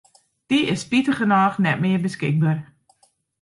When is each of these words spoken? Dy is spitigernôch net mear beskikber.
Dy 0.49 0.59
is 0.73 0.81
spitigernôch 0.85 1.57
net 1.63 1.77
mear 1.83 2.01
beskikber. 2.05 2.55